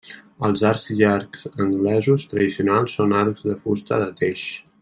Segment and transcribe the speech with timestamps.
[0.47, 4.53] Els arcs llargs anglesos tradicionals són arcs de fusta de teix.